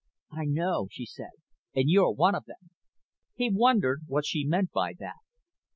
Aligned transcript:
"I 0.31 0.45
know," 0.45 0.87
she 0.89 1.05
said. 1.05 1.29
"And 1.75 1.87
you're 1.87 2.09
one 2.09 2.33
of 2.33 2.45
them." 2.45 2.71
He 3.35 3.51
wondered 3.51 4.01
what 4.07 4.25
she 4.25 4.43
meant 4.47 4.71
by 4.71 4.93
that. 4.97 5.19